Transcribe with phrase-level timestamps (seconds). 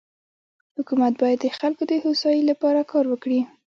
[0.77, 3.41] حکومت بايد د خلکو دهوسايي لپاره کار وکړي.